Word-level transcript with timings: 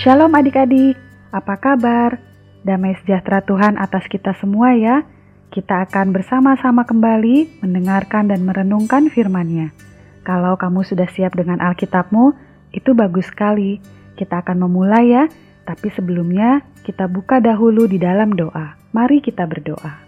Shalom 0.00 0.32
adik-adik, 0.32 0.96
apa 1.28 1.60
kabar? 1.60 2.16
Damai 2.64 2.96
sejahtera 3.04 3.44
Tuhan 3.44 3.76
atas 3.76 4.08
kita 4.08 4.32
semua 4.40 4.72
ya. 4.72 5.04
Kita 5.52 5.84
akan 5.84 6.16
bersama-sama 6.16 6.88
kembali 6.88 7.60
mendengarkan 7.60 8.32
dan 8.32 8.40
merenungkan 8.48 9.12
firman-Nya. 9.12 9.76
Kalau 10.24 10.56
kamu 10.56 10.88
sudah 10.88 11.04
siap 11.04 11.36
dengan 11.36 11.60
Alkitabmu, 11.60 12.32
itu 12.72 12.96
bagus 12.96 13.28
sekali. 13.28 13.76
Kita 14.16 14.40
akan 14.40 14.64
memulai 14.64 15.04
ya, 15.04 15.28
tapi 15.68 15.92
sebelumnya 15.92 16.64
kita 16.80 17.04
buka 17.04 17.36
dahulu 17.44 17.84
di 17.84 18.00
dalam 18.00 18.32
doa. 18.32 18.80
Mari 18.96 19.20
kita 19.20 19.44
berdoa. 19.44 20.00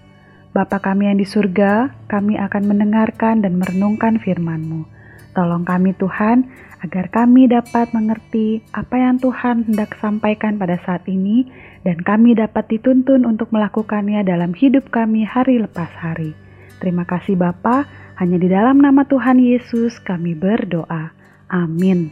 Bapa 0.57 0.81
kami 0.81 1.13
yang 1.13 1.21
di 1.21 1.29
surga, 1.29 1.93
kami 2.09 2.41
akan 2.41 2.65
mendengarkan 2.65 3.45
dan 3.45 3.61
merenungkan 3.61 4.17
firman-Mu. 4.17 5.02
Tolong 5.33 5.65
kami 5.65 5.97
Tuhan, 5.97 6.45
agar 6.83 7.09
kami 7.09 7.49
dapat 7.49 7.95
mengerti 7.97 8.61
apa 8.75 8.99
yang 8.99 9.17
Tuhan 9.23 9.65
hendak 9.71 9.97
sampaikan 10.03 10.59
pada 10.59 10.77
saat 10.83 11.07
ini 11.07 11.49
dan 11.87 12.03
kami 12.03 12.35
dapat 12.35 12.67
dituntun 12.69 13.23
untuk 13.23 13.55
melakukannya 13.55 14.27
dalam 14.27 14.53
hidup 14.53 14.91
kami 14.91 15.23
hari 15.23 15.63
lepas 15.63 15.89
hari. 15.95 16.35
Terima 16.83 17.07
kasih 17.07 17.39
Bapa, 17.39 17.87
hanya 18.19 18.37
di 18.37 18.51
dalam 18.51 18.83
nama 18.83 19.07
Tuhan 19.07 19.39
Yesus 19.39 20.03
kami 20.03 20.35
berdoa. 20.35 21.15
Amin. 21.49 22.11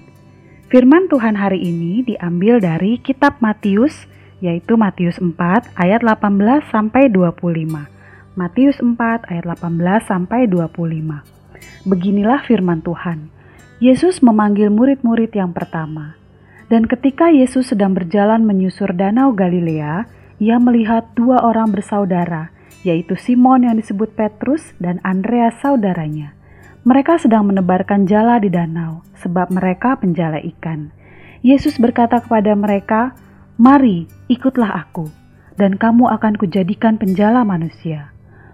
Firman 0.71 1.10
Tuhan 1.10 1.34
hari 1.34 1.59
ini 1.66 2.07
diambil 2.07 2.62
dari 2.62 3.02
kitab 3.02 3.43
Matius, 3.43 4.07
yaitu 4.38 4.79
Matius 4.79 5.18
4 5.18 5.34
ayat 5.74 6.01
18 6.07 6.62
sampai 6.71 7.10
25. 7.10 7.90
Matius 8.38 8.79
4 8.79 9.27
ayat 9.27 9.45
18 9.45 10.07
sampai 10.07 10.46
25. 10.46 11.40
Beginilah 11.89 12.45
firman 12.45 12.85
Tuhan. 12.85 13.33
Yesus 13.80 14.21
memanggil 14.21 14.69
murid-murid 14.69 15.33
yang 15.33 15.57
pertama. 15.57 16.21
Dan 16.69 16.87
ketika 16.87 17.33
Yesus 17.33 17.73
sedang 17.73 17.97
berjalan 17.97 18.45
menyusur 18.45 18.93
danau 18.93 19.33
Galilea, 19.35 20.05
ia 20.39 20.57
melihat 20.61 21.09
dua 21.17 21.43
orang 21.43 21.73
bersaudara, 21.73 22.52
yaitu 22.87 23.17
Simon 23.17 23.67
yang 23.67 23.77
disebut 23.80 24.13
Petrus 24.15 24.73
dan 24.79 25.01
Andreas 25.02 25.59
saudaranya. 25.61 26.37
Mereka 26.85 27.21
sedang 27.21 27.49
menebarkan 27.49 28.09
jala 28.09 28.41
di 28.41 28.49
danau, 28.49 29.05
sebab 29.21 29.52
mereka 29.52 30.01
penjala 30.01 30.41
ikan. 30.57 30.93
Yesus 31.41 31.77
berkata 31.77 32.21
kepada 32.21 32.52
mereka, 32.57 33.17
"Mari, 33.61 34.09
ikutlah 34.29 34.89
aku, 34.89 35.09
dan 35.57 35.77
kamu 35.77 36.09
akan 36.09 36.37
kujadikan 36.37 36.97
penjala 36.97 37.45
manusia." 37.45 38.10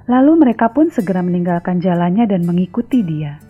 Lalu 0.06 0.38
mereka 0.38 0.70
pun 0.70 0.86
segera 0.90 1.18
meninggalkan 1.18 1.82
jalannya 1.82 2.30
dan 2.30 2.46
mengikuti 2.46 3.02
dia. 3.02 3.42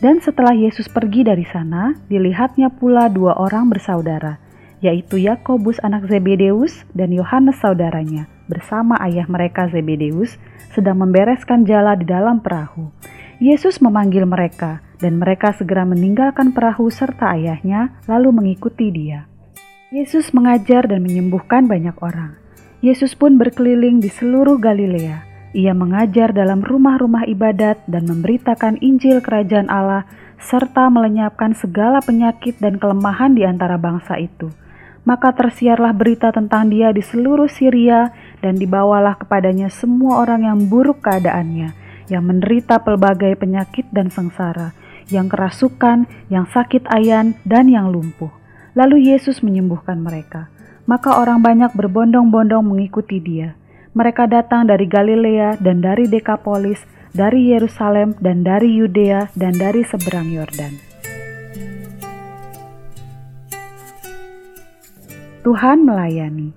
Dan 0.00 0.24
setelah 0.24 0.56
Yesus 0.56 0.88
pergi 0.88 1.26
dari 1.26 1.44
sana, 1.44 1.92
dilihatnya 2.08 2.72
pula 2.72 3.12
dua 3.12 3.36
orang 3.36 3.68
bersaudara, 3.68 4.40
yaitu 4.78 5.20
Yakobus 5.20 5.82
anak 5.84 6.06
Zebedeus 6.06 6.86
dan 6.94 7.12
Yohanes 7.12 7.58
saudaranya, 7.60 8.30
bersama 8.46 8.96
ayah 9.04 9.26
mereka 9.26 9.66
Zebedeus, 9.68 10.38
sedang 10.72 11.02
membereskan 11.02 11.66
jala 11.66 11.98
di 11.98 12.06
dalam 12.06 12.40
perahu. 12.40 12.88
Yesus 13.42 13.82
memanggil 13.84 14.24
mereka, 14.24 14.80
dan 15.02 15.18
mereka 15.18 15.52
segera 15.54 15.84
meninggalkan 15.84 16.54
perahu 16.56 16.88
serta 16.88 17.34
ayahnya, 17.36 18.00
lalu 18.08 18.32
mengikuti 18.34 18.90
dia. 18.90 19.28
Yesus 19.92 20.32
mengajar 20.32 20.86
dan 20.88 21.02
menyembuhkan 21.02 21.66
banyak 21.66 21.94
orang. 22.00 22.38
Yesus 22.78 23.18
pun 23.18 23.34
berkeliling 23.34 23.98
di 23.98 24.10
seluruh 24.10 24.62
Galilea, 24.62 25.27
ia 25.56 25.72
mengajar 25.72 26.36
dalam 26.36 26.60
rumah-rumah 26.60 27.24
ibadat 27.24 27.80
dan 27.88 28.04
memberitakan 28.04 28.76
Injil 28.84 29.24
Kerajaan 29.24 29.72
Allah, 29.72 30.04
serta 30.36 30.92
melenyapkan 30.92 31.56
segala 31.56 32.04
penyakit 32.04 32.60
dan 32.60 32.76
kelemahan 32.76 33.32
di 33.32 33.48
antara 33.48 33.80
bangsa 33.80 34.20
itu. 34.20 34.52
Maka 35.08 35.32
tersiarlah 35.32 35.96
berita 35.96 36.28
tentang 36.36 36.68
Dia 36.68 36.92
di 36.92 37.00
seluruh 37.00 37.48
Syria, 37.48 38.12
dan 38.44 38.60
dibawalah 38.60 39.16
kepadanya 39.16 39.72
semua 39.72 40.20
orang 40.20 40.44
yang 40.44 40.58
buruk 40.68 41.00
keadaannya, 41.00 41.72
yang 42.12 42.28
menderita 42.28 42.84
pelbagai 42.84 43.32
penyakit 43.40 43.88
dan 43.88 44.12
sengsara, 44.12 44.76
yang 45.08 45.32
kerasukan, 45.32 46.04
yang 46.28 46.44
sakit 46.44 46.84
ayan, 46.92 47.40
dan 47.48 47.72
yang 47.72 47.88
lumpuh. 47.88 48.30
Lalu 48.76 49.10
Yesus 49.16 49.40
menyembuhkan 49.40 49.96
mereka. 49.96 50.52
Maka 50.84 51.16
orang 51.16 51.40
banyak 51.40 51.72
berbondong-bondong 51.72 52.64
mengikuti 52.68 53.16
Dia 53.16 53.56
mereka 53.98 54.30
datang 54.30 54.70
dari 54.70 54.86
Galilea 54.86 55.58
dan 55.58 55.82
dari 55.82 56.06
Dekapolis, 56.06 56.78
dari 57.10 57.50
Yerusalem 57.50 58.14
dan 58.22 58.46
dari 58.46 58.78
Yudea 58.78 59.26
dan 59.34 59.58
dari 59.58 59.82
seberang 59.82 60.30
Yordan. 60.30 60.78
Tuhan 65.42 65.82
melayani. 65.82 66.54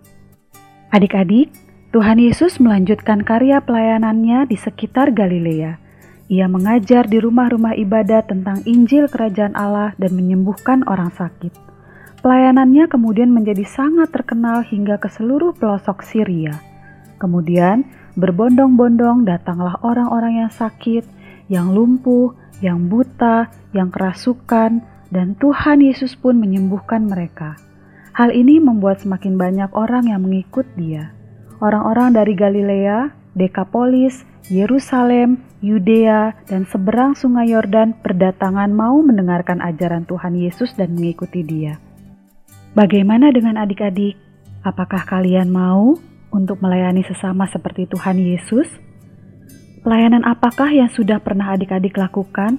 Adik-adik, 0.94 1.50
Tuhan 1.90 2.22
Yesus 2.22 2.62
melanjutkan 2.62 3.26
karya 3.26 3.58
pelayanannya 3.66 4.46
di 4.46 4.60
sekitar 4.60 5.10
Galilea. 5.10 5.82
Ia 6.30 6.46
mengajar 6.46 7.10
di 7.10 7.18
rumah-rumah 7.18 7.74
ibadat 7.74 8.30
tentang 8.30 8.62
Injil 8.70 9.10
Kerajaan 9.10 9.58
Allah 9.58 9.98
dan 9.98 10.14
menyembuhkan 10.14 10.86
orang 10.86 11.10
sakit. 11.10 11.52
Pelayanannya 12.22 12.86
kemudian 12.86 13.34
menjadi 13.34 13.66
sangat 13.66 14.14
terkenal 14.14 14.62
hingga 14.62 15.02
ke 15.02 15.10
seluruh 15.10 15.58
pelosok 15.58 16.06
Syria. 16.06 16.71
Kemudian 17.22 17.86
berbondong-bondong 18.18 19.30
datanglah 19.30 19.78
orang-orang 19.86 20.42
yang 20.42 20.50
sakit, 20.50 21.06
yang 21.54 21.70
lumpuh, 21.70 22.34
yang 22.66 22.90
buta, 22.90 23.54
yang 23.78 23.94
kerasukan, 23.94 24.82
dan 25.14 25.38
Tuhan 25.38 25.86
Yesus 25.86 26.18
pun 26.18 26.42
menyembuhkan 26.42 27.06
mereka. 27.06 27.62
Hal 28.18 28.34
ini 28.34 28.58
membuat 28.58 29.06
semakin 29.06 29.38
banyak 29.38 29.70
orang 29.78 30.10
yang 30.10 30.26
mengikut 30.26 30.66
Dia. 30.74 31.14
Orang-orang 31.62 32.18
dari 32.18 32.34
Galilea, 32.34 33.14
Dekapolis, 33.38 34.26
Yerusalem, 34.50 35.46
Yudea, 35.62 36.34
dan 36.50 36.66
seberang 36.66 37.14
Sungai 37.14 37.54
Yordan 37.54 37.94
berdatangan 38.02 38.74
mau 38.74 38.98
mendengarkan 39.06 39.62
ajaran 39.62 40.10
Tuhan 40.10 40.34
Yesus 40.34 40.74
dan 40.74 40.98
mengikuti 40.98 41.46
Dia. 41.46 41.78
Bagaimana 42.74 43.30
dengan 43.30 43.62
adik-adik? 43.62 44.18
Apakah 44.66 45.06
kalian 45.06 45.54
mau 45.54 45.96
untuk 46.32 46.64
melayani 46.64 47.04
sesama 47.06 47.46
seperti 47.52 47.86
Tuhan 47.92 48.18
Yesus? 48.18 48.68
Pelayanan 49.84 50.24
apakah 50.24 50.72
yang 50.72 50.90
sudah 50.90 51.20
pernah 51.20 51.54
adik-adik 51.54 52.00
lakukan? 52.00 52.58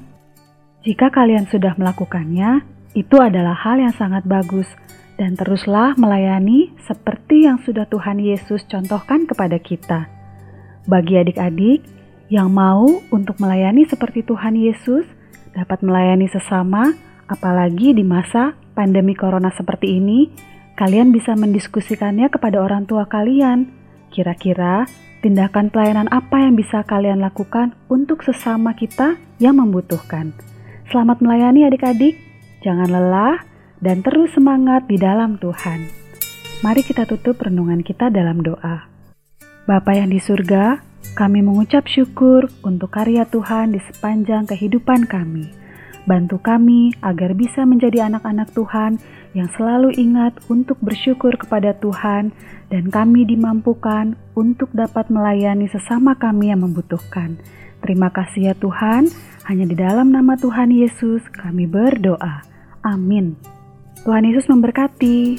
Jika 0.82 1.08
kalian 1.08 1.48
sudah 1.48 1.74
melakukannya, 1.78 2.62
itu 2.92 3.16
adalah 3.16 3.56
hal 3.56 3.80
yang 3.80 3.94
sangat 3.94 4.28
bagus, 4.28 4.68
dan 5.16 5.38
teruslah 5.38 5.94
melayani 5.96 6.74
seperti 6.84 7.46
yang 7.46 7.62
sudah 7.62 7.86
Tuhan 7.86 8.18
Yesus 8.18 8.66
contohkan 8.66 9.24
kepada 9.24 9.56
kita. 9.62 10.10
Bagi 10.84 11.14
adik-adik 11.22 11.86
yang 12.26 12.50
mau 12.50 12.84
untuk 13.14 13.38
melayani 13.38 13.86
seperti 13.86 14.26
Tuhan 14.26 14.58
Yesus, 14.58 15.06
dapat 15.54 15.84
melayani 15.84 16.26
sesama, 16.26 16.90
apalagi 17.30 17.94
di 17.94 18.02
masa 18.02 18.58
pandemi 18.74 19.14
Corona 19.14 19.52
seperti 19.54 20.00
ini, 20.00 20.32
kalian 20.76 21.12
bisa 21.12 21.36
mendiskusikannya 21.36 22.32
kepada 22.32 22.60
orang 22.60 22.88
tua 22.88 23.04
kalian. 23.08 23.68
Kira-kira 24.12 24.88
tindakan 25.24 25.70
pelayanan 25.72 26.08
apa 26.10 26.42
yang 26.42 26.58
bisa 26.58 26.84
kalian 26.84 27.22
lakukan 27.22 27.72
untuk 27.88 28.24
sesama 28.26 28.74
kita 28.76 29.16
yang 29.38 29.56
membutuhkan. 29.60 30.34
Selamat 30.90 31.24
melayani 31.24 31.64
adik-adik, 31.64 32.20
jangan 32.60 32.90
lelah, 32.90 33.40
dan 33.80 34.04
terus 34.04 34.34
semangat 34.36 34.84
di 34.90 35.00
dalam 35.00 35.40
Tuhan. 35.40 35.88
Mari 36.62 36.82
kita 36.84 37.08
tutup 37.08 37.40
renungan 37.42 37.80
kita 37.80 38.12
dalam 38.12 38.44
doa. 38.44 38.86
Bapa 39.66 39.94
yang 39.94 40.10
di 40.10 40.18
surga, 40.18 40.78
kami 41.14 41.42
mengucap 41.42 41.86
syukur 41.86 42.50
untuk 42.62 42.90
karya 42.94 43.26
Tuhan 43.26 43.74
di 43.74 43.80
sepanjang 43.82 44.46
kehidupan 44.46 45.06
kami. 45.06 45.61
Bantu 46.02 46.42
kami 46.42 46.90
agar 46.98 47.30
bisa 47.38 47.62
menjadi 47.62 48.10
anak-anak 48.10 48.50
Tuhan 48.50 48.98
yang 49.38 49.48
selalu 49.54 49.94
ingat 49.94 50.34
untuk 50.50 50.76
bersyukur 50.82 51.38
kepada 51.38 51.78
Tuhan, 51.78 52.34
dan 52.68 52.90
kami 52.90 53.22
dimampukan 53.24 54.18
untuk 54.34 54.74
dapat 54.74 55.08
melayani 55.08 55.70
sesama 55.70 56.18
kami 56.18 56.50
yang 56.50 56.66
membutuhkan. 56.66 57.38
Terima 57.82 58.10
kasih 58.10 58.50
ya 58.50 58.54
Tuhan, 58.58 59.10
hanya 59.46 59.64
di 59.66 59.74
dalam 59.78 60.10
nama 60.10 60.34
Tuhan 60.38 60.70
Yesus 60.74 61.22
kami 61.30 61.66
berdoa. 61.70 62.42
Amin. 62.82 63.38
Tuhan 64.02 64.26
Yesus 64.26 64.50
memberkati. 64.50 65.38